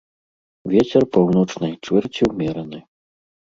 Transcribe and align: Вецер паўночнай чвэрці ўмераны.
Вецер 0.73 1.03
паўночнай 1.17 1.77
чвэрці 1.85 2.23
ўмераны. 2.33 2.79